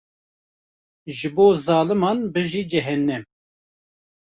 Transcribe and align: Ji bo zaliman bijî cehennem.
Ji 1.17 1.29
bo 1.35 1.47
zaliman 1.65 2.19
bijî 2.33 2.61
cehennem. 2.71 3.23